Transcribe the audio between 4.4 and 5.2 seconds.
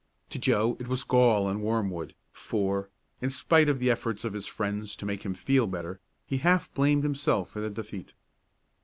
friends to